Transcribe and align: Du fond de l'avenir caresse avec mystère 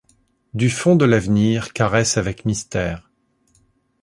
Du 0.55 0.71
fond 0.71 0.95
de 0.95 1.05
l'avenir 1.05 1.73
caresse 1.73 2.17
avec 2.17 2.45
mystère 2.45 3.07